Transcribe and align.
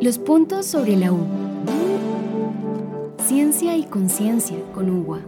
Los 0.00 0.16
puntos 0.16 0.64
sobre 0.64 0.96
la 0.96 1.12
U. 1.12 1.18
Ciencia 3.26 3.76
y 3.76 3.84
conciencia 3.84 4.56
con 4.72 4.88
UWA. 4.88 5.20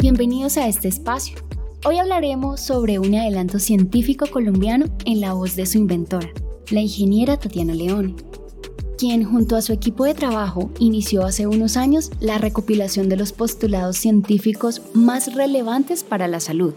Bienvenidos 0.00 0.56
a 0.56 0.66
este 0.66 0.88
espacio. 0.88 1.38
Hoy 1.84 1.98
hablaremos 1.98 2.62
sobre 2.62 2.98
un 2.98 3.14
adelanto 3.14 3.60
científico 3.60 4.26
colombiano 4.26 4.86
en 5.04 5.20
la 5.20 5.34
voz 5.34 5.54
de 5.54 5.66
su 5.66 5.78
inventora, 5.78 6.30
la 6.70 6.80
ingeniera 6.80 7.36
Tatiana 7.36 7.74
Leone, 7.74 8.16
quien 8.98 9.22
junto 9.22 9.54
a 9.54 9.62
su 9.62 9.72
equipo 9.72 10.04
de 10.04 10.14
trabajo 10.14 10.70
inició 10.80 11.24
hace 11.24 11.46
unos 11.46 11.76
años 11.76 12.10
la 12.18 12.38
recopilación 12.38 13.08
de 13.08 13.18
los 13.18 13.30
postulados 13.30 13.98
científicos 13.98 14.82
más 14.94 15.32
relevantes 15.32 16.02
para 16.02 16.26
la 16.26 16.40
salud 16.40 16.74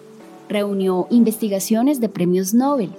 reunió 0.49 1.07
investigaciones 1.09 1.99
de 1.99 2.09
premios 2.09 2.53
Nobel 2.53 2.91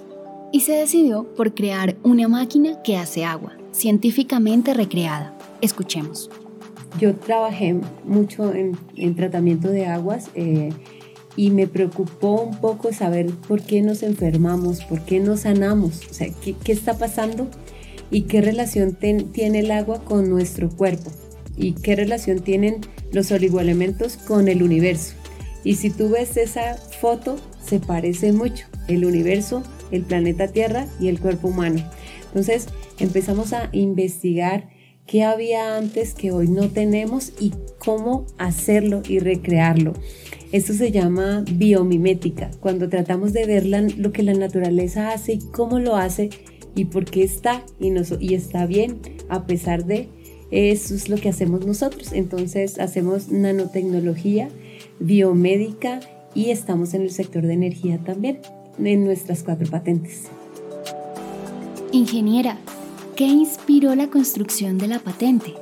y 0.51 0.61
se 0.61 0.73
decidió 0.73 1.23
por 1.35 1.53
crear 1.53 1.95
una 2.03 2.27
máquina 2.27 2.81
que 2.81 2.97
hace 2.97 3.25
agua, 3.25 3.53
científicamente 3.71 4.73
recreada. 4.73 5.37
Escuchemos. 5.61 6.29
Yo 6.99 7.15
trabajé 7.15 7.79
mucho 8.03 8.53
en, 8.53 9.15
tratamiento 9.15 9.69
de 9.69 9.85
aguas 9.85 10.29
eh, 10.33 10.69
y 11.35 11.51
me 11.51 11.67
preocupó 11.67 12.41
un 12.41 12.59
poco 12.59 12.91
saber 12.91 13.27
por 13.47 13.61
qué 13.61 13.81
nos 13.81 14.01
enfermamos, 14.01 14.83
por 14.83 15.01
qué 15.01 15.19
nos 15.19 15.41
sanamos, 15.41 16.01
o 16.09 16.13
sea, 16.13 16.27
qué, 16.41 16.71
está 16.71 16.97
pasando 16.97 17.47
y 18.09 18.23
qué 18.23 18.41
relación 18.41 18.95
tiene 18.95 19.59
el 19.59 19.71
agua 19.71 20.03
con 20.03 20.29
nuestro 20.29 20.69
cuerpo 20.69 21.11
y 21.55 21.73
qué 21.73 21.95
relación 21.95 22.39
tienen 22.39 22.81
los 23.11 23.31
oligoelementos 23.31 24.17
con 24.17 24.47
el 24.47 24.63
universo. 24.63 25.13
Y 25.63 25.75
si 25.75 25.89
tú 25.89 26.09
ves 26.09 26.37
esa 26.37 26.77
foto, 26.99 27.37
se 27.63 27.79
parece 27.79 28.31
mucho 28.31 28.65
el 28.87 29.05
universo, 29.05 29.63
el 29.91 30.03
planeta 30.03 30.47
Tierra 30.47 30.87
y 30.99 31.07
el 31.07 31.19
cuerpo 31.19 31.47
humano. 31.47 31.83
Entonces 32.27 32.67
empezamos 32.99 33.53
a 33.53 33.69
investigar 33.71 34.69
qué 35.05 35.23
había 35.23 35.77
antes 35.77 36.13
que 36.13 36.31
hoy 36.31 36.47
no 36.47 36.69
tenemos 36.69 37.33
y 37.39 37.53
cómo 37.79 38.27
hacerlo 38.37 39.01
y 39.07 39.19
recrearlo. 39.19 39.93
Esto 40.51 40.73
se 40.73 40.91
llama 40.91 41.43
biomimética, 41.51 42.51
cuando 42.59 42.89
tratamos 42.89 43.33
de 43.33 43.45
ver 43.45 43.65
lo 43.65 44.11
que 44.11 44.23
la 44.23 44.33
naturaleza 44.33 45.11
hace 45.11 45.33
y 45.33 45.39
cómo 45.39 45.79
lo 45.79 45.95
hace 45.95 46.29
y 46.75 46.85
por 46.85 47.05
qué 47.05 47.23
está 47.23 47.63
y, 47.79 48.33
está 48.33 48.65
bien 48.65 48.99
a 49.29 49.45
pesar 49.45 49.85
de 49.85 50.09
eso 50.51 50.95
es 50.95 51.09
lo 51.09 51.17
que 51.17 51.29
hacemos 51.29 51.65
nosotros. 51.65 52.11
Entonces 52.13 52.79
hacemos 52.79 53.29
nanotecnología, 53.29 54.49
biomédica 54.99 55.99
y 56.33 56.51
estamos 56.51 56.93
en 56.93 57.03
el 57.03 57.11
sector 57.11 57.45
de 57.45 57.53
energía 57.53 57.99
también, 57.99 58.39
en 58.83 59.03
nuestras 59.03 59.43
cuatro 59.43 59.69
patentes. 59.69 60.23
Ingeniera, 61.91 62.57
¿qué 63.15 63.25
inspiró 63.25 63.95
la 63.95 64.07
construcción 64.07 64.77
de 64.77 64.87
la 64.87 64.99
patente? 64.99 65.53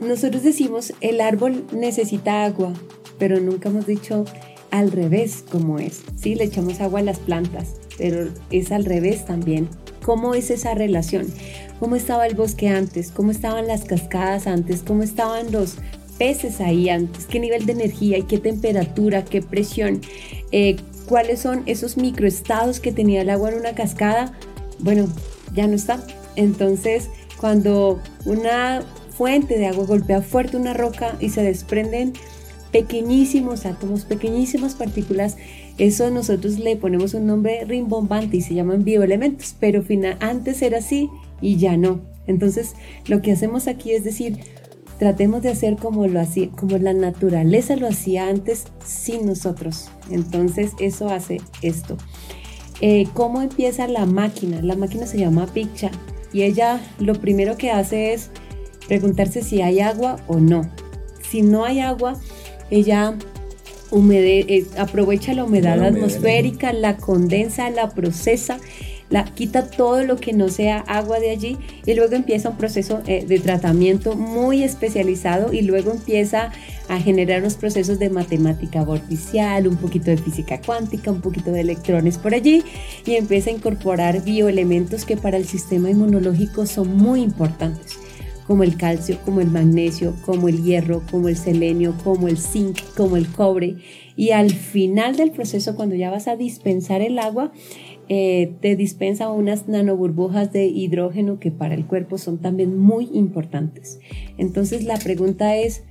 Nosotros 0.00 0.42
decimos 0.42 0.94
el 1.00 1.20
árbol 1.20 1.66
necesita 1.72 2.44
agua, 2.44 2.72
pero 3.18 3.38
nunca 3.40 3.68
hemos 3.68 3.86
dicho 3.86 4.24
al 4.70 4.90
revés 4.90 5.44
cómo 5.50 5.78
es. 5.78 6.02
Sí, 6.16 6.34
le 6.34 6.44
echamos 6.44 6.80
agua 6.80 7.00
a 7.00 7.02
las 7.02 7.18
plantas, 7.18 7.74
pero 7.98 8.30
es 8.50 8.72
al 8.72 8.84
revés 8.84 9.26
también. 9.26 9.68
¿Cómo 10.02 10.34
es 10.34 10.50
esa 10.50 10.74
relación? 10.74 11.26
¿Cómo 11.78 11.96
estaba 11.96 12.26
el 12.26 12.34
bosque 12.34 12.68
antes? 12.68 13.10
¿Cómo 13.10 13.30
estaban 13.30 13.66
las 13.66 13.84
cascadas 13.84 14.46
antes? 14.46 14.82
¿Cómo 14.82 15.02
estaban 15.02 15.52
los 15.52 15.76
peces 16.20 16.60
ahí 16.60 16.90
antes, 16.90 17.24
qué 17.24 17.40
nivel 17.40 17.64
de 17.64 17.72
energía 17.72 18.18
y 18.18 18.24
qué 18.24 18.36
temperatura, 18.36 19.24
qué 19.24 19.40
presión, 19.40 20.02
eh, 20.52 20.76
cuáles 21.06 21.40
son 21.40 21.62
esos 21.64 21.96
microestados 21.96 22.78
que 22.78 22.92
tenía 22.92 23.22
el 23.22 23.30
agua 23.30 23.48
en 23.48 23.58
una 23.58 23.74
cascada, 23.74 24.38
bueno, 24.80 25.08
ya 25.54 25.66
no 25.66 25.74
está. 25.74 26.06
Entonces, 26.36 27.08
cuando 27.38 28.02
una 28.26 28.82
fuente 29.16 29.56
de 29.56 29.68
agua 29.68 29.86
golpea 29.86 30.20
fuerte 30.20 30.58
una 30.58 30.74
roca 30.74 31.16
y 31.20 31.30
se 31.30 31.42
desprenden 31.42 32.12
pequeñísimos 32.70 33.64
átomos, 33.64 34.04
pequeñísimas 34.04 34.74
partículas, 34.74 35.38
eso 35.78 36.10
nosotros 36.10 36.58
le 36.58 36.76
ponemos 36.76 37.14
un 37.14 37.24
nombre 37.24 37.64
rimbombante 37.64 38.36
y 38.36 38.42
se 38.42 38.52
llaman 38.52 38.84
bioelementos, 38.84 39.56
pero 39.58 39.82
antes 40.20 40.60
era 40.60 40.78
así 40.80 41.08
y 41.40 41.56
ya 41.56 41.78
no. 41.78 42.02
Entonces, 42.26 42.74
lo 43.06 43.22
que 43.22 43.32
hacemos 43.32 43.68
aquí 43.68 43.92
es 43.92 44.04
decir, 44.04 44.38
tratemos 45.00 45.40
de 45.40 45.48
hacer 45.48 45.76
como 45.76 46.06
lo 46.06 46.20
hacía, 46.20 46.50
como 46.50 46.76
la 46.76 46.92
naturaleza 46.92 47.74
lo 47.74 47.88
hacía 47.88 48.28
antes 48.28 48.66
sin 48.84 49.24
nosotros. 49.24 49.88
Entonces 50.10 50.72
eso 50.78 51.08
hace 51.08 51.40
esto. 51.62 51.96
Eh, 52.82 53.08
¿Cómo 53.14 53.40
empieza 53.40 53.88
la 53.88 54.04
máquina? 54.04 54.60
La 54.60 54.76
máquina 54.76 55.06
se 55.06 55.16
llama 55.16 55.46
Piccha 55.46 55.90
y 56.34 56.42
ella 56.42 56.82
lo 56.98 57.14
primero 57.14 57.56
que 57.56 57.70
hace 57.70 58.12
es 58.12 58.30
preguntarse 58.88 59.42
si 59.42 59.62
hay 59.62 59.80
agua 59.80 60.16
o 60.28 60.38
no. 60.38 60.70
Si 61.30 61.40
no 61.40 61.64
hay 61.64 61.80
agua, 61.80 62.20
ella 62.70 63.16
eh, 63.92 64.66
aprovecha 64.76 65.32
la 65.32 65.44
humedad 65.44 65.82
atmosférica, 65.82 66.74
la 66.74 66.98
condensa, 66.98 67.70
la 67.70 67.88
procesa 67.88 68.58
la, 69.10 69.24
quita 69.24 69.68
todo 69.68 70.04
lo 70.04 70.16
que 70.16 70.32
no 70.32 70.48
sea 70.48 70.78
agua 70.78 71.18
de 71.20 71.30
allí 71.30 71.58
y 71.84 71.94
luego 71.94 72.14
empieza 72.14 72.48
un 72.48 72.56
proceso 72.56 73.02
eh, 73.06 73.24
de 73.26 73.40
tratamiento 73.40 74.14
muy 74.14 74.62
especializado 74.62 75.52
y 75.52 75.62
luego 75.62 75.90
empieza 75.90 76.52
a 76.88 76.98
generar 77.00 77.40
unos 77.40 77.54
procesos 77.54 77.98
de 77.98 78.08
matemática 78.08 78.82
vorticial, 78.82 79.66
un 79.66 79.76
poquito 79.76 80.10
de 80.10 80.16
física 80.16 80.60
cuántica, 80.64 81.10
un 81.10 81.20
poquito 81.20 81.52
de 81.52 81.60
electrones 81.60 82.18
por 82.18 82.34
allí 82.34 82.62
y 83.04 83.16
empieza 83.16 83.50
a 83.50 83.52
incorporar 83.52 84.22
bioelementos 84.22 85.04
que 85.04 85.16
para 85.16 85.36
el 85.36 85.46
sistema 85.46 85.90
inmunológico 85.90 86.66
son 86.66 86.96
muy 86.96 87.20
importantes 87.20 87.98
como 88.46 88.64
el 88.64 88.76
calcio, 88.76 89.16
como 89.24 89.40
el 89.40 89.48
magnesio, 89.48 90.16
como 90.24 90.48
el 90.48 90.64
hierro, 90.64 91.04
como 91.08 91.28
el 91.28 91.36
selenio, 91.36 91.94
como 92.02 92.26
el 92.26 92.36
zinc, 92.36 92.80
como 92.96 93.16
el 93.16 93.28
cobre. 93.28 93.76
Y 94.16 94.32
al 94.32 94.50
final 94.50 95.14
del 95.14 95.30
proceso, 95.30 95.76
cuando 95.76 95.94
ya 95.94 96.10
vas 96.10 96.26
a 96.26 96.34
dispensar 96.34 97.00
el 97.00 97.20
agua, 97.20 97.52
eh, 98.12 98.56
te 98.60 98.74
dispensa 98.74 99.30
unas 99.30 99.68
nanoburbujas 99.68 100.52
de 100.52 100.66
hidrógeno 100.66 101.38
que 101.38 101.52
para 101.52 101.76
el 101.76 101.86
cuerpo 101.86 102.18
son 102.18 102.38
también 102.38 102.76
muy 102.76 103.08
importantes. 103.12 104.00
Entonces 104.36 104.82
la 104.82 104.98
pregunta 104.98 105.56
es, 105.56 105.84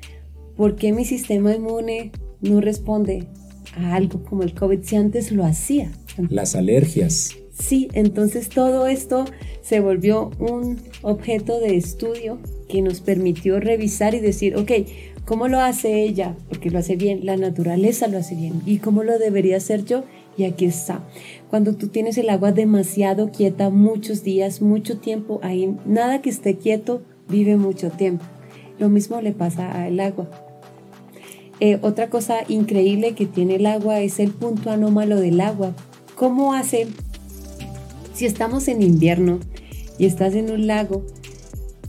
¿por 0.58 0.76
qué 0.76 0.92
mi 0.92 1.06
sistema 1.06 1.56
inmune 1.56 2.12
no 2.42 2.60
responde 2.60 3.30
a 3.78 3.96
algo 3.96 4.22
como 4.26 4.44
el 4.44 4.54
COVID 4.54 4.82
si 4.84 4.98
antes 4.98 5.32
lo 5.32 5.46
hacía? 5.46 5.94
Las 6.28 6.58
alergias. 6.58 7.38
Sí, 7.58 7.88
entonces 7.94 8.50
todo 8.50 8.88
esto 8.88 9.24
se 9.62 9.80
volvió 9.80 10.32
un 10.40 10.78
objeto 11.04 11.62
de 11.62 11.78
estudio 11.78 12.40
que 12.68 12.82
nos 12.82 13.00
permitió 13.00 13.62
revisar 13.62 14.14
y 14.14 14.20
decir, 14.20 14.58
ok, 14.58 14.72
¿cómo 15.24 15.48
lo 15.48 15.62
hace 15.62 16.04
ella? 16.04 16.36
Porque 16.50 16.70
lo 16.70 16.80
hace 16.80 16.98
bien, 16.98 17.26
la 17.26 17.38
naturaleza 17.38 18.10
lo 18.10 18.18
hace 18.18 18.36
bien. 18.36 18.62
¿Y 18.66 18.80
cómo 18.80 19.04
lo 19.04 19.18
debería 19.20 19.56
hacer 19.56 19.86
yo? 19.86 20.04
Y 20.38 20.46
aquí 20.46 20.66
está. 20.66 21.04
Cuando 21.50 21.76
tú 21.76 21.88
tienes 21.88 22.18
el 22.18 22.30
agua 22.30 22.52
demasiado 22.52 23.32
quieta, 23.32 23.70
muchos 23.70 24.24
días, 24.24 24.62
mucho 24.62 25.00
tiempo, 25.00 25.40
ahí 25.44 25.76
nada 25.86 26.22
que 26.22 26.30
esté 26.30 26.58
quieto 26.58 27.02
vive 27.28 27.58
mucho 27.58 27.90
tiempo. 27.90 28.24
Lo 28.78 28.90
mismo 28.90 29.20
le 29.22 29.32
pasa 29.34 29.84
al 29.84 30.00
agua. 30.00 30.30
Eh, 31.60 31.78
otra 31.82 32.10
cosa 32.10 32.38
increíble 32.48 33.16
que 33.16 33.26
tiene 33.26 33.56
el 33.56 33.66
agua 33.66 34.00
es 34.00 34.20
el 34.20 34.32
punto 34.32 34.72
anómalo 34.72 35.20
del 35.20 35.42
agua. 35.42 35.74
¿Cómo 36.16 36.54
hace 36.54 36.88
si 38.14 38.26
estamos 38.26 38.68
en 38.68 38.82
invierno 38.82 39.40
y 39.98 40.06
estás 40.06 40.36
en 40.36 40.52
un 40.52 40.68
lago? 40.68 41.06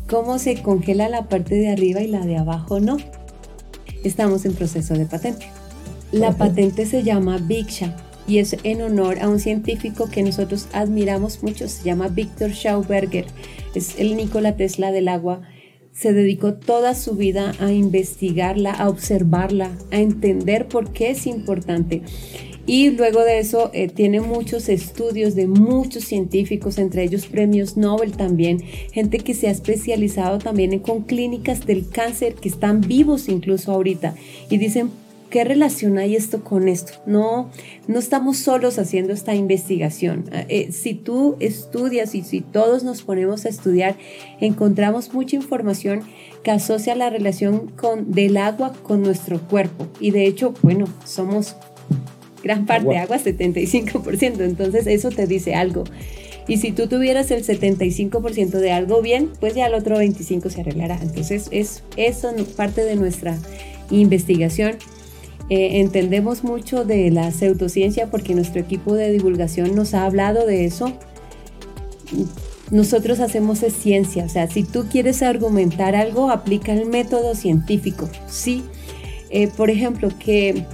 ¿Cómo 0.09 0.41
se 0.41 0.61
congela 0.61 1.09
la 1.09 1.29
parte 1.29 1.55
de 1.55 1.69
arriba 1.69 2.01
y 2.01 2.09
la 2.09 2.27
de 2.27 2.37
abajo 2.37 2.81
no? 2.81 2.97
Estamos 4.03 4.45
en 4.45 4.55
proceso 4.55 4.95
de 4.95 5.07
patente. 5.07 5.47
La 6.11 6.33
patente 6.33 6.87
se 6.87 7.05
llama 7.05 7.39
Biksha 7.39 7.95
y 8.27 8.39
es 8.39 8.57
en 8.63 8.83
honor 8.83 9.19
a 9.21 9.29
un 9.29 9.41
científico 9.41 10.09
que 10.11 10.23
nosotros 10.23 10.69
admiramos 10.73 11.43
mucho, 11.43 11.69
se 11.69 11.85
llama 11.85 12.09
Víctor 12.09 12.51
Schauberger, 12.53 13.27
es 13.75 13.99
el 13.99 14.17
Nikola 14.17 14.57
Tesla 14.57 14.93
del 14.93 15.09
agua. 15.09 15.43
Se 15.93 16.13
dedicó 16.13 16.55
toda 16.55 16.95
su 16.95 17.15
vida 17.15 17.53
a 17.59 17.73
investigarla, 17.73 18.73
a 18.73 18.89
observarla, 18.89 19.71
a 19.91 19.99
entender 19.99 20.69
por 20.69 20.93
qué 20.93 21.11
es 21.11 21.27
importante. 21.27 22.03
Y 22.67 22.91
luego 22.91 23.25
de 23.25 23.41
eso 23.41 23.71
eh, 23.73 23.89
tiene 23.89 24.21
muchos 24.21 24.69
estudios 24.69 25.35
de 25.35 25.49
muchos 25.49 26.05
científicos, 26.05 26.79
entre 26.79 27.03
ellos 27.03 27.27
premios 27.27 27.77
Nobel 27.77 28.13
también, 28.13 28.61
gente 28.61 29.19
que 29.19 29.35
se 29.35 29.49
ha 29.49 29.51
especializado 29.51 30.39
también 30.39 30.73
en, 30.73 30.79
con 30.79 31.03
clínicas 31.03 31.67
del 31.67 31.89
cáncer 31.89 32.35
que 32.35 32.49
están 32.49 32.81
vivos 32.83 33.29
incluso 33.29 33.73
ahorita 33.73 34.15
y 34.51 34.59
dicen 34.59 34.91
¿Qué 35.31 35.45
relación 35.45 35.97
hay 35.99 36.17
esto 36.17 36.43
con 36.43 36.69
esto? 36.69 36.95
No, 37.07 37.51
no 37.87 37.99
estamos 38.01 38.39
solos 38.39 38.81
haciendo 38.81 39.13
esta 39.13 39.35
investigación. 39.35 40.25
Eh, 40.49 40.73
si 40.73 40.95
tú 40.95 41.37
estudias 41.39 42.17
y 42.17 42.23
si 42.23 42.41
todos 42.41 42.83
nos 42.83 43.03
ponemos 43.03 43.47
a 43.47 43.49
estudiar, 43.49 43.97
encontramos 44.41 45.15
mucha 45.15 45.37
información 45.37 46.03
que 46.43 46.51
asocia 46.51 46.97
la 46.97 47.11
relación 47.11 47.69
con, 47.69 48.11
del 48.11 48.37
agua 48.39 48.73
con 48.83 49.03
nuestro 49.03 49.41
cuerpo. 49.41 49.87
Y 50.01 50.11
de 50.11 50.27
hecho, 50.27 50.53
bueno, 50.63 50.87
somos 51.05 51.55
gran 52.43 52.67
parte 52.67 52.99
agua, 52.99 53.17
agua 53.17 53.19
75%, 53.19 54.41
entonces 54.41 54.89
eso 54.89 55.11
te 55.11 55.29
dice 55.29 55.55
algo. 55.55 55.85
Y 56.49 56.57
si 56.57 56.73
tú 56.73 56.89
tuvieras 56.89 57.31
el 57.31 57.45
75% 57.45 58.51
de 58.51 58.73
algo 58.73 59.01
bien, 59.03 59.31
pues 59.39 59.55
ya 59.55 59.67
el 59.67 59.75
otro 59.75 59.97
25% 59.97 60.51
se 60.51 60.61
arreglará. 60.61 60.99
Entonces 61.01 61.47
es 61.53 61.85
eso 61.97 62.35
parte 62.57 62.83
de 62.83 62.97
nuestra 62.97 63.39
investigación. 63.91 64.77
Eh, 65.51 65.81
entendemos 65.81 66.45
mucho 66.45 66.85
de 66.85 67.11
la 67.11 67.33
pseudociencia 67.33 68.09
porque 68.09 68.37
nuestro 68.37 68.61
equipo 68.61 68.95
de 68.95 69.11
divulgación 69.11 69.75
nos 69.75 69.95
ha 69.95 70.07
hablado 70.07 70.47
de 70.47 70.65
eso. 70.65 70.93
Nosotros 72.71 73.19
hacemos 73.19 73.59
ciencia, 73.59 74.25
o 74.25 74.29
sea, 74.29 74.47
si 74.49 74.63
tú 74.63 74.87
quieres 74.89 75.23
argumentar 75.23 75.97
algo, 75.97 76.31
aplica 76.31 76.73
el 76.73 76.87
método 76.87 77.35
científico. 77.35 78.09
Sí, 78.29 78.63
eh, 79.29 79.49
por 79.49 79.71
ejemplo, 79.71 80.09
que 80.21 80.67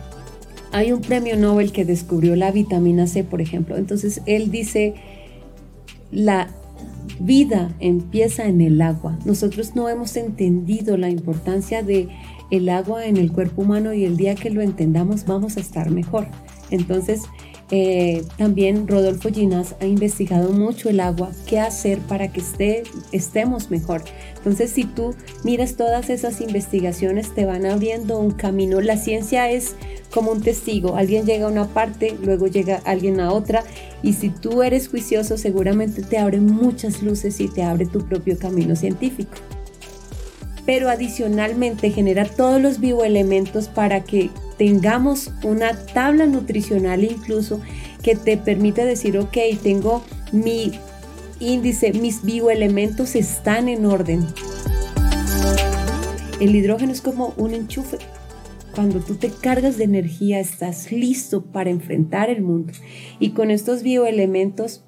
hay 0.72 0.92
un 0.92 1.00
premio 1.00 1.38
Nobel 1.38 1.72
que 1.72 1.86
descubrió 1.86 2.36
la 2.36 2.50
vitamina 2.50 3.06
C, 3.06 3.24
por 3.24 3.40
ejemplo. 3.40 3.78
Entonces, 3.78 4.20
él 4.26 4.50
dice, 4.50 4.94
la 6.12 6.50
vida 7.18 7.74
empieza 7.80 8.46
en 8.46 8.60
el 8.60 8.82
agua. 8.82 9.18
Nosotros 9.24 9.74
no 9.74 9.88
hemos 9.88 10.16
entendido 10.16 10.98
la 10.98 11.08
importancia 11.08 11.82
de 11.82 12.08
el 12.50 12.68
agua 12.68 13.06
en 13.06 13.16
el 13.16 13.32
cuerpo 13.32 13.62
humano 13.62 13.92
y 13.92 14.04
el 14.04 14.16
día 14.16 14.34
que 14.34 14.50
lo 14.50 14.62
entendamos 14.62 15.26
vamos 15.26 15.56
a 15.56 15.60
estar 15.60 15.90
mejor. 15.90 16.26
Entonces, 16.70 17.22
eh, 17.72 18.22
también 18.38 18.86
Rodolfo 18.86 19.28
Ginás 19.28 19.74
ha 19.80 19.86
investigado 19.86 20.52
mucho 20.52 20.88
el 20.88 21.00
agua, 21.00 21.32
qué 21.46 21.58
hacer 21.58 21.98
para 21.98 22.28
que 22.28 22.40
esté, 22.40 22.84
estemos 23.10 23.70
mejor. 23.70 24.02
Entonces, 24.36 24.70
si 24.70 24.84
tú 24.84 25.16
miras 25.42 25.74
todas 25.76 26.08
esas 26.08 26.40
investigaciones, 26.40 27.34
te 27.34 27.44
van 27.44 27.66
abriendo 27.66 28.18
un 28.20 28.30
camino. 28.30 28.80
La 28.80 28.96
ciencia 28.96 29.50
es 29.50 29.74
como 30.12 30.30
un 30.30 30.42
testigo. 30.42 30.96
Alguien 30.96 31.26
llega 31.26 31.46
a 31.46 31.50
una 31.50 31.66
parte, 31.66 32.16
luego 32.22 32.46
llega 32.46 32.80
alguien 32.84 33.18
a 33.18 33.32
otra. 33.32 33.64
Y 34.02 34.12
si 34.12 34.30
tú 34.30 34.62
eres 34.62 34.88
juicioso, 34.88 35.36
seguramente 35.36 36.02
te 36.02 36.18
abre 36.18 36.40
muchas 36.40 37.02
luces 37.02 37.40
y 37.40 37.48
te 37.48 37.64
abre 37.64 37.86
tu 37.86 38.06
propio 38.06 38.38
camino 38.38 38.76
científico 38.76 39.34
pero 40.66 40.90
adicionalmente 40.90 41.90
genera 41.90 42.26
todos 42.26 42.60
los 42.60 42.80
bioelementos 42.80 43.68
para 43.68 44.02
que 44.02 44.30
tengamos 44.58 45.30
una 45.44 45.74
tabla 45.86 46.26
nutricional 46.26 47.04
incluso 47.04 47.60
que 48.02 48.16
te 48.16 48.36
permite 48.36 48.84
decir, 48.84 49.16
ok, 49.16 49.36
tengo 49.62 50.04
mi 50.32 50.72
índice, 51.40 51.92
mis 51.92 52.22
bioelementos 52.22 53.14
están 53.14 53.68
en 53.68 53.86
orden. 53.86 54.26
El 56.40 56.54
hidrógeno 56.54 56.92
es 56.92 57.00
como 57.00 57.32
un 57.36 57.54
enchufe. 57.54 57.98
Cuando 58.74 59.00
tú 59.00 59.14
te 59.14 59.30
cargas 59.30 59.78
de 59.78 59.84
energía, 59.84 60.38
estás 60.38 60.92
listo 60.92 61.46
para 61.46 61.70
enfrentar 61.70 62.28
el 62.28 62.42
mundo. 62.42 62.74
Y 63.18 63.30
con 63.30 63.50
estos 63.50 63.82
bioelementos 63.82 64.84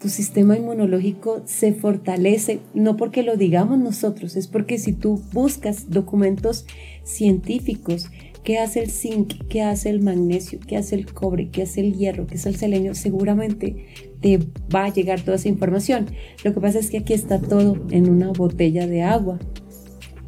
tu 0.00 0.08
sistema 0.08 0.56
inmunológico 0.56 1.42
se 1.44 1.74
fortalece, 1.74 2.60
no 2.72 2.96
porque 2.96 3.22
lo 3.22 3.36
digamos 3.36 3.78
nosotros, 3.78 4.34
es 4.34 4.46
porque 4.46 4.78
si 4.78 4.94
tú 4.94 5.20
buscas 5.32 5.90
documentos 5.90 6.64
científicos, 7.04 8.08
qué 8.42 8.58
hace 8.58 8.80
el 8.80 8.90
zinc, 8.90 9.34
qué 9.50 9.60
hace 9.60 9.90
el 9.90 10.00
magnesio, 10.00 10.58
qué 10.66 10.78
hace 10.78 10.94
el 10.94 11.12
cobre, 11.12 11.50
qué 11.50 11.62
hace 11.62 11.80
el 11.80 11.96
hierro, 11.96 12.26
qué 12.26 12.36
hace 12.36 12.48
el 12.48 12.56
selenio, 12.56 12.94
seguramente 12.94 13.86
te 14.22 14.38
va 14.74 14.86
a 14.86 14.92
llegar 14.92 15.20
toda 15.20 15.36
esa 15.36 15.48
información. 15.48 16.06
Lo 16.44 16.54
que 16.54 16.60
pasa 16.60 16.78
es 16.78 16.90
que 16.90 16.98
aquí 16.98 17.12
está 17.12 17.38
todo 17.38 17.76
en 17.90 18.08
una 18.08 18.32
botella 18.32 18.86
de 18.86 19.02
agua. 19.02 19.38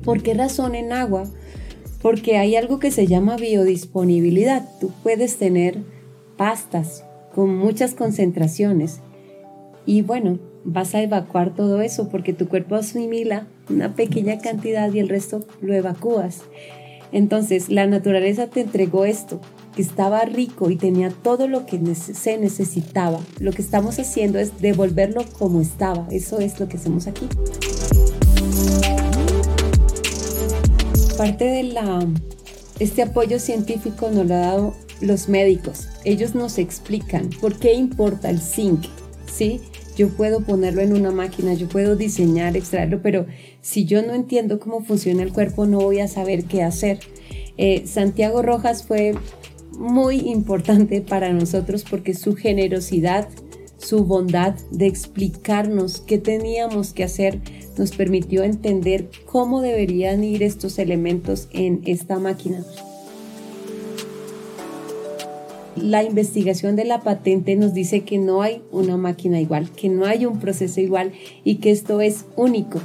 ¿Por 0.04 0.22
qué 0.22 0.34
razón 0.34 0.74
en 0.74 0.92
agua? 0.92 1.24
Porque 2.02 2.36
hay 2.36 2.56
algo 2.56 2.78
que 2.78 2.90
se 2.90 3.06
llama 3.06 3.36
biodisponibilidad. 3.36 4.68
Tú 4.80 4.90
puedes 5.02 5.38
tener 5.38 5.78
pastas 6.36 7.04
con 7.34 7.56
muchas 7.56 7.94
concentraciones 7.94 9.00
y 9.86 10.02
bueno, 10.02 10.38
vas 10.64 10.94
a 10.94 11.02
evacuar 11.02 11.54
todo 11.54 11.80
eso 11.80 12.08
porque 12.08 12.32
tu 12.32 12.48
cuerpo 12.48 12.76
asimila 12.76 13.46
una 13.68 13.94
pequeña 13.94 14.38
cantidad 14.38 14.92
y 14.92 15.00
el 15.00 15.08
resto 15.08 15.44
lo 15.60 15.74
evacúas. 15.74 16.42
Entonces, 17.12 17.68
la 17.68 17.86
naturaleza 17.86 18.46
te 18.46 18.62
entregó 18.62 19.04
esto, 19.04 19.40
que 19.76 19.82
estaba 19.82 20.24
rico 20.24 20.70
y 20.70 20.76
tenía 20.76 21.10
todo 21.10 21.46
lo 21.46 21.66
que 21.66 21.78
se 21.94 22.38
necesitaba. 22.38 23.20
Lo 23.38 23.52
que 23.52 23.62
estamos 23.62 23.98
haciendo 23.98 24.38
es 24.38 24.60
devolverlo 24.60 25.24
como 25.38 25.60
estaba. 25.60 26.06
Eso 26.10 26.38
es 26.38 26.58
lo 26.58 26.68
que 26.68 26.78
hacemos 26.78 27.06
aquí. 27.06 27.28
Parte 31.18 31.44
de 31.44 31.62
la, 31.64 32.06
este 32.78 33.02
apoyo 33.02 33.38
científico 33.38 34.10
nos 34.10 34.26
lo 34.26 34.34
ha 34.34 34.38
dado 34.38 34.74
los 35.02 35.28
médicos. 35.28 35.88
Ellos 36.04 36.34
nos 36.34 36.58
explican 36.58 37.28
por 37.40 37.58
qué 37.58 37.74
importa 37.74 38.30
el 38.30 38.40
zinc, 38.40 38.84
¿sí? 39.30 39.60
Yo 40.02 40.08
puedo 40.08 40.40
ponerlo 40.40 40.82
en 40.82 40.94
una 40.94 41.12
máquina, 41.12 41.54
yo 41.54 41.68
puedo 41.68 41.94
diseñar, 41.94 42.56
extraerlo, 42.56 43.00
pero 43.02 43.26
si 43.60 43.84
yo 43.84 44.02
no 44.02 44.14
entiendo 44.14 44.58
cómo 44.58 44.82
funciona 44.82 45.22
el 45.22 45.32
cuerpo, 45.32 45.64
no 45.64 45.78
voy 45.78 46.00
a 46.00 46.08
saber 46.08 46.42
qué 46.46 46.64
hacer. 46.64 46.98
Eh, 47.56 47.84
Santiago 47.86 48.42
Rojas 48.42 48.82
fue 48.82 49.14
muy 49.78 50.16
importante 50.28 51.02
para 51.02 51.32
nosotros 51.32 51.84
porque 51.88 52.14
su 52.14 52.34
generosidad, 52.34 53.28
su 53.78 54.04
bondad 54.04 54.56
de 54.72 54.88
explicarnos 54.88 56.00
qué 56.00 56.18
teníamos 56.18 56.92
que 56.92 57.04
hacer, 57.04 57.38
nos 57.78 57.92
permitió 57.92 58.42
entender 58.42 59.08
cómo 59.24 59.60
deberían 59.60 60.24
ir 60.24 60.42
estos 60.42 60.80
elementos 60.80 61.48
en 61.52 61.80
esta 61.84 62.18
máquina 62.18 62.64
la 65.76 66.02
investigación 66.02 66.76
de 66.76 66.84
la 66.84 67.00
patente 67.00 67.56
nos 67.56 67.74
dice 67.74 68.00
que 68.00 68.18
no 68.18 68.42
hay 68.42 68.62
una 68.70 68.96
máquina 68.96 69.40
igual, 69.40 69.70
que 69.70 69.88
no 69.88 70.04
hay 70.04 70.26
un 70.26 70.38
proceso 70.38 70.80
igual 70.80 71.12
y 71.44 71.56
que 71.56 71.70
esto 71.70 72.00
es 72.00 72.24
único. 72.36 72.80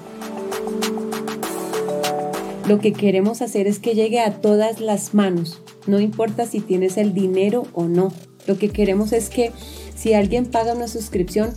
Lo 2.67 2.79
que 2.79 2.93
queremos 2.93 3.41
hacer 3.41 3.67
es 3.67 3.79
que 3.79 3.95
llegue 3.95 4.19
a 4.19 4.41
todas 4.41 4.79
las 4.81 5.13
manos, 5.13 5.61
no 5.85 5.99
importa 5.99 6.45
si 6.45 6.59
tienes 6.59 6.97
el 6.97 7.13
dinero 7.13 7.63
o 7.73 7.85
no. 7.85 8.11
Lo 8.45 8.57
que 8.57 8.69
queremos 8.69 9.13
es 9.13 9.29
que 9.29 9.51
si 9.95 10.13
alguien 10.13 10.45
paga 10.45 10.73
una 10.73 10.87
suscripción, 10.87 11.51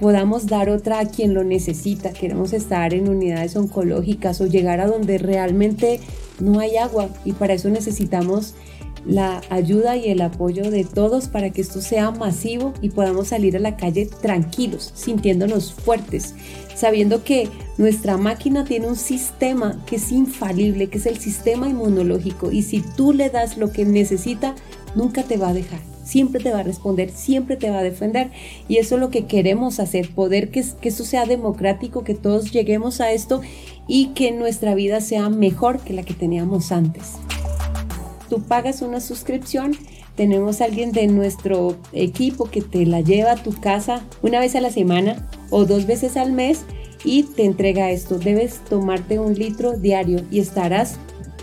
podamos 0.00 0.46
dar 0.46 0.68
otra 0.70 1.00
a 1.00 1.06
quien 1.06 1.34
lo 1.34 1.44
necesita. 1.44 2.12
Queremos 2.12 2.52
estar 2.52 2.94
en 2.94 3.08
unidades 3.08 3.56
oncológicas 3.56 4.40
o 4.40 4.46
llegar 4.46 4.80
a 4.80 4.86
donde 4.86 5.18
realmente 5.18 6.00
no 6.40 6.60
hay 6.60 6.76
agua 6.76 7.08
y 7.24 7.32
para 7.32 7.54
eso 7.54 7.70
necesitamos 7.70 8.54
la 9.06 9.40
ayuda 9.50 9.96
y 9.96 10.08
el 10.08 10.20
apoyo 10.20 10.70
de 10.70 10.84
todos 10.84 11.28
para 11.28 11.50
que 11.50 11.60
esto 11.60 11.80
sea 11.80 12.10
masivo 12.10 12.74
y 12.82 12.90
podamos 12.90 13.28
salir 13.28 13.56
a 13.56 13.60
la 13.60 13.76
calle 13.76 14.06
tranquilos, 14.06 14.92
sintiéndonos 14.94 15.72
fuertes, 15.72 16.34
sabiendo 16.74 17.22
que 17.22 17.48
nuestra 17.78 18.16
máquina 18.16 18.64
tiene 18.64 18.88
un 18.88 18.96
sistema 18.96 19.82
que 19.86 19.96
es 19.96 20.12
infalible, 20.12 20.88
que 20.88 20.98
es 20.98 21.06
el 21.06 21.18
sistema 21.18 21.68
inmunológico 21.68 22.50
y 22.50 22.62
si 22.62 22.80
tú 22.80 23.12
le 23.12 23.30
das 23.30 23.56
lo 23.56 23.70
que 23.70 23.84
necesita, 23.84 24.54
nunca 24.94 25.22
te 25.22 25.36
va 25.36 25.50
a 25.50 25.54
dejar. 25.54 25.80
Siempre 26.04 26.40
te 26.40 26.52
va 26.52 26.60
a 26.60 26.62
responder, 26.62 27.10
siempre 27.10 27.56
te 27.56 27.68
va 27.68 27.80
a 27.80 27.82
defender. 27.82 28.30
Y 28.68 28.76
eso 28.76 28.94
es 28.94 29.00
lo 29.00 29.10
que 29.10 29.26
queremos 29.26 29.80
hacer, 29.80 30.08
poder 30.14 30.52
que, 30.52 30.64
que 30.80 30.88
esto 30.88 31.02
sea 31.02 31.26
democrático, 31.26 32.04
que 32.04 32.14
todos 32.14 32.52
lleguemos 32.52 33.00
a 33.00 33.10
esto 33.10 33.40
y 33.88 34.10
que 34.10 34.30
nuestra 34.30 34.76
vida 34.76 35.00
sea 35.00 35.28
mejor 35.30 35.80
que 35.80 35.94
la 35.94 36.04
que 36.04 36.14
teníamos 36.14 36.70
antes 36.70 37.14
tú 38.28 38.42
pagas 38.42 38.82
una 38.82 39.00
suscripción, 39.00 39.72
tenemos 40.16 40.60
alguien 40.60 40.92
de 40.92 41.06
nuestro 41.06 41.76
equipo 41.92 42.50
que 42.50 42.62
te 42.62 42.86
la 42.86 43.00
lleva 43.00 43.32
a 43.32 43.42
tu 43.42 43.52
casa 43.52 44.02
una 44.22 44.40
vez 44.40 44.54
a 44.56 44.60
la 44.60 44.70
semana 44.70 45.28
o 45.50 45.64
dos 45.64 45.86
veces 45.86 46.16
al 46.16 46.32
mes 46.32 46.64
y 47.04 47.24
te 47.24 47.44
entrega 47.44 47.90
esto. 47.90 48.18
Debes 48.18 48.60
tomarte 48.68 49.18
un 49.18 49.34
litro 49.34 49.76
diario 49.76 50.22
y 50.30 50.40
estarás, 50.40 50.96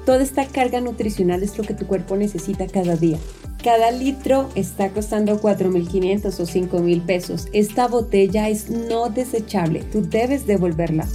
toda 0.06 0.24
esta 0.24 0.46
carga 0.48 0.82
nutricional 0.82 1.44
es 1.44 1.58
lo 1.58 1.64
que 1.64 1.74
tu 1.74 1.86
cuerpo 1.86 2.18
necesita 2.18 2.68
cada 2.68 2.96
día. 2.96 3.18
Cada 3.64 3.92
litro 3.92 4.50
está 4.56 4.90
costando 4.90 5.40
4.500 5.40 6.26
o 6.26 6.44
5.000 6.44 7.06
pesos. 7.06 7.48
Esta 7.54 7.88
botella 7.88 8.50
es 8.50 8.70
no 8.70 9.10
desechable. 9.10 9.84
Tú 9.84 10.02
debes 10.02 10.46
devolverla. 10.46 11.08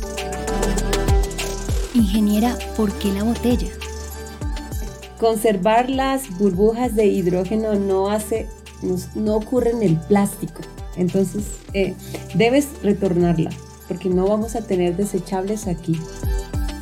Ingeniera, 1.94 2.56
¿por 2.74 2.90
qué 2.94 3.12
la 3.12 3.24
botella? 3.24 3.68
Conservar 5.18 5.90
las 5.90 6.38
burbujas 6.38 6.94
de 6.94 7.06
hidrógeno 7.06 7.74
no 7.74 8.08
hace, 8.08 8.46
no, 9.16 9.36
ocurre 9.36 9.70
en 9.70 9.82
el 9.82 9.96
plástico. 9.96 10.60
Entonces, 10.96 11.44
eh, 11.74 11.94
debes 12.34 12.68
retornarla 12.82 13.50
porque 13.88 14.10
no 14.10 14.28
vamos 14.28 14.54
a 14.54 14.60
tener 14.60 14.96
desechables 14.96 15.66
aquí. 15.66 15.98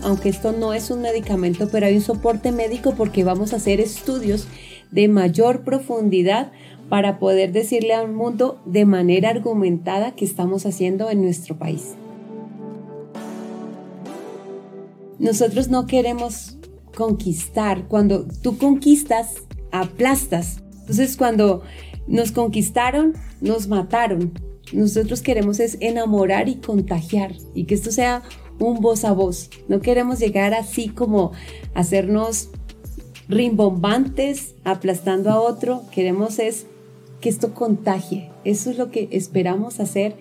Aunque 0.02 0.28
esto 0.28 0.52
no 0.52 0.74
es 0.74 0.90
un 0.90 1.00
medicamento, 1.00 1.68
pero 1.70 1.86
hay 1.86 1.96
un 1.96 2.02
soporte 2.02 2.52
médico 2.52 2.94
porque 2.96 3.24
vamos 3.24 3.52
a 3.52 3.56
hacer 3.56 3.80
estudios 3.80 4.46
de 4.90 5.08
mayor 5.08 5.64
profundidad 5.64 6.52
para 6.88 7.18
poder 7.18 7.52
decirle 7.52 7.94
al 7.94 8.12
mundo 8.12 8.60
de 8.66 8.84
manera 8.84 9.30
argumentada 9.30 10.14
que 10.14 10.24
estamos 10.24 10.66
haciendo 10.66 11.10
en 11.10 11.22
nuestro 11.22 11.58
país. 11.58 11.94
Nosotros 15.18 15.68
no 15.68 15.86
queremos 15.86 16.55
conquistar. 16.96 17.86
Cuando 17.86 18.26
tú 18.42 18.58
conquistas, 18.58 19.34
aplastas. 19.70 20.62
Entonces 20.80 21.16
cuando 21.16 21.62
nos 22.08 22.32
conquistaron, 22.32 23.14
nos 23.40 23.68
mataron. 23.68 24.32
Nosotros 24.72 25.20
queremos 25.22 25.60
es 25.60 25.76
enamorar 25.80 26.48
y 26.48 26.56
contagiar 26.56 27.34
y 27.54 27.64
que 27.64 27.74
esto 27.74 27.92
sea 27.92 28.22
un 28.58 28.80
voz 28.80 29.04
a 29.04 29.12
voz. 29.12 29.50
No 29.68 29.80
queremos 29.80 30.18
llegar 30.18 30.54
así 30.54 30.88
como 30.88 31.32
hacernos 31.74 32.48
rimbombantes, 33.28 34.54
aplastando 34.64 35.30
a 35.30 35.40
otro. 35.40 35.82
Queremos 35.92 36.38
es 36.38 36.66
que 37.20 37.28
esto 37.28 37.54
contagie. 37.54 38.30
Eso 38.44 38.70
es 38.70 38.78
lo 38.78 38.90
que 38.90 39.08
esperamos 39.12 39.80
hacer 39.80 40.16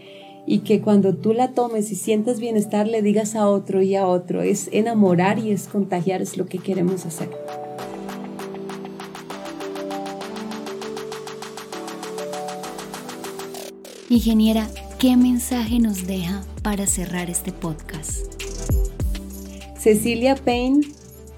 y 0.47 0.59
que 0.59 0.81
cuando 0.81 1.15
tú 1.15 1.33
la 1.33 1.49
tomes 1.49 1.91
y 1.91 1.95
sientas 1.95 2.39
bienestar 2.39 2.87
le 2.87 3.01
digas 3.01 3.35
a 3.35 3.47
otro 3.47 3.81
y 3.81 3.95
a 3.95 4.07
otro. 4.07 4.41
Es 4.41 4.69
enamorar 4.71 5.39
y 5.39 5.51
es 5.51 5.67
contagiar, 5.67 6.21
es 6.21 6.37
lo 6.37 6.45
que 6.45 6.59
queremos 6.59 7.05
hacer. 7.05 7.29
Ingeniera, 14.09 14.69
¿qué 14.99 15.17
mensaje 15.17 15.79
nos 15.79 16.05
deja 16.05 16.43
para 16.61 16.85
cerrar 16.85 17.29
este 17.29 17.51
podcast? 17.51 18.35
Cecilia 19.79 20.35
Payne 20.35 20.87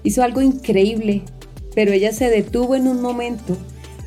hizo 0.02 0.22
algo 0.22 0.42
increíble, 0.42 1.22
pero 1.74 1.92
ella 1.92 2.12
se 2.12 2.28
detuvo 2.28 2.76
en 2.76 2.86
un 2.86 3.00
momento 3.00 3.56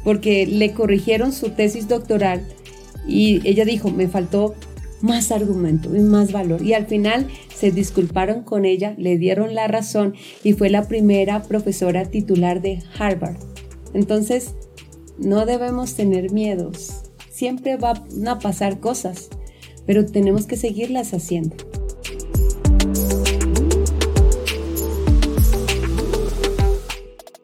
porque 0.04 0.46
le 0.46 0.74
corrigieron 0.74 1.34
su 1.34 1.50
tesis 1.50 1.88
doctoral 1.88 2.48
y 3.08 3.48
ella 3.48 3.66
dijo, 3.66 3.90
me 3.90 4.08
faltó 4.08 4.56
más 5.02 5.32
argumento 5.32 5.96
y 5.96 6.00
más 6.00 6.32
valor. 6.32 6.62
Y 6.62 6.74
al 6.74 6.88
final 6.88 7.28
se 7.54 7.72
disculparon 7.72 8.44
con 8.44 8.66
ella, 8.66 8.96
le 8.98 9.18
dieron 9.18 9.56
la 9.56 9.68
razón 9.68 10.16
y 10.44 10.54
fue 10.54 10.70
la 10.70 10.88
primera 10.88 11.44
profesora 11.44 12.06
titular 12.06 12.62
de 12.62 12.82
Harvard. 12.98 13.38
Entonces, 13.94 14.54
no 15.18 15.46
debemos 15.46 15.96
tener 15.96 16.32
miedos. 16.32 17.04
Siempre 17.30 17.78
van 17.78 18.04
a 18.28 18.40
pasar 18.40 18.80
cosas, 18.80 19.30
pero 19.86 20.06
tenemos 20.06 20.46
que 20.46 20.58
seguirlas 20.58 21.14
haciendo. 21.14 21.56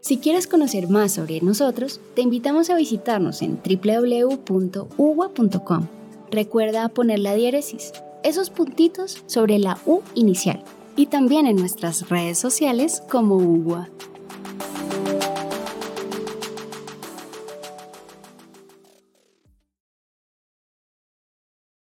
Si 0.08 0.18
quieres 0.20 0.48
conocer 0.48 0.88
más 0.88 1.12
sobre 1.12 1.42
nosotros, 1.42 2.00
te 2.14 2.22
invitamos 2.22 2.70
a 2.70 2.78
visitarnos 2.78 3.42
en 3.42 3.60
www.ugua.com. 3.62 4.78
Recuerda 6.32 6.90
poner 6.90 7.20
la 7.20 7.36
diéresis, 7.36 7.94
esos 8.24 8.50
puntitos 8.50 9.24
sobre 9.28 9.60
la 9.60 9.78
U 9.86 10.02
inicial, 10.14 10.62
y 10.98 11.06
también 11.06 11.48
en 11.48 11.56
nuestras 11.56 12.10
redes 12.10 12.38
sociales 12.38 13.02
como 13.10 13.36
UGUA. 13.38 13.90